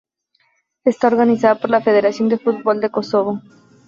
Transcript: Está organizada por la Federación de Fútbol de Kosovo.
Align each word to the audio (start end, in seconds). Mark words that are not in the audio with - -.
Está 0.83 1.05
organizada 1.09 1.59
por 1.61 1.69
la 1.69 1.79
Federación 1.81 2.27
de 2.27 2.39
Fútbol 2.39 2.81
de 2.81 2.89
Kosovo. 2.89 3.39